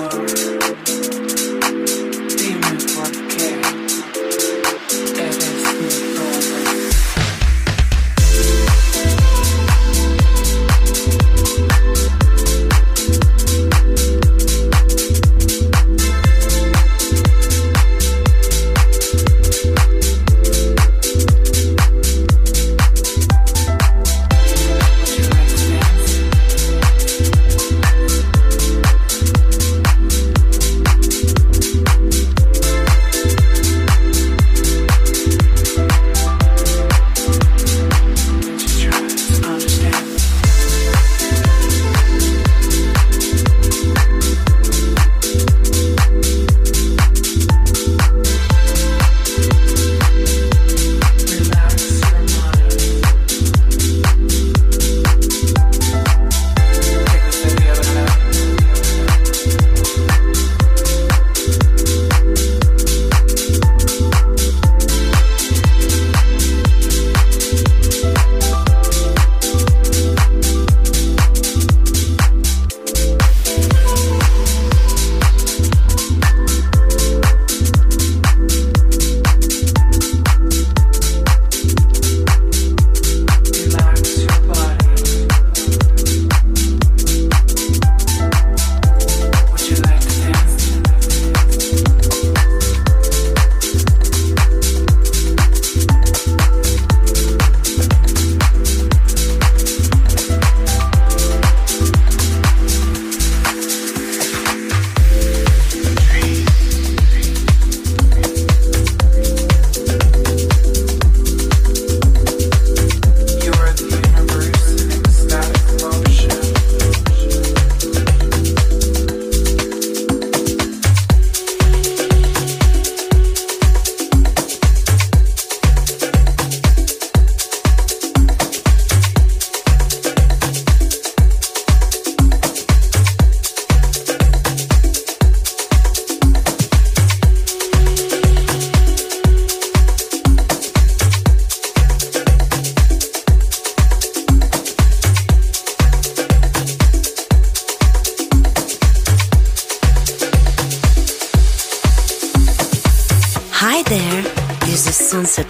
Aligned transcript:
Thank 0.00 0.29
you. 0.29 0.29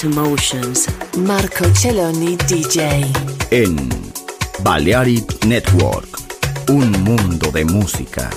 Emotions. 0.05 0.87
Marco 1.19 1.65
Celloni 1.75 2.37
DJ. 2.37 3.07
En 3.51 3.89
Balearic 4.63 5.45
Network. 5.45 6.09
Un 6.69 6.91
mundo 7.03 7.51
de 7.51 7.65
música. 7.65 8.31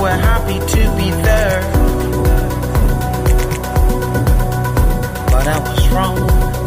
we're 0.00 0.10
happy 0.10 0.58
to 0.58 0.96
be 0.96 1.10
there. 1.10 1.60
But 5.30 5.46
I 5.48 5.58
was 5.58 5.88
wrong. 5.88 6.57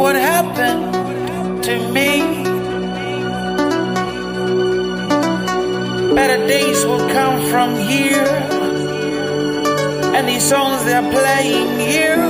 what 0.00 0.16
happened 0.16 1.62
to 1.62 1.74
me. 1.92 2.10
Better 6.14 6.46
days 6.46 6.86
will 6.86 7.06
come 7.10 7.36
from 7.50 7.76
here, 7.76 8.32
and 10.16 10.26
these 10.26 10.48
songs 10.48 10.84
they're 10.86 11.10
playing 11.18 11.78
here. 11.78 12.29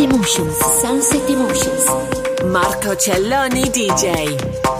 Emotions, 0.00 0.56
Sunset 0.80 1.28
Emotions. 1.28 1.84
Marco 2.46 2.94
Celloni 2.96 3.68
DJ. 3.68 4.79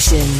Emotions. 0.00 0.39